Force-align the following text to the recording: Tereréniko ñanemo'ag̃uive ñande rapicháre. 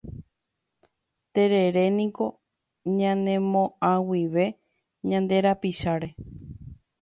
Tereréniko 1.33 2.25
ñanemo'ag̃uive 2.97 4.45
ñande 5.09 5.37
rapicháre. 5.45 6.09